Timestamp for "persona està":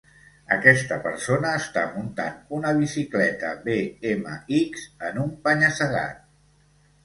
1.03-1.83